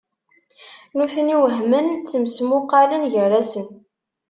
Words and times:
Nutni 0.97 1.35
wehmen, 1.41 1.87
ttmesmuqalen 2.01 3.03
gar-asen. 3.13 3.65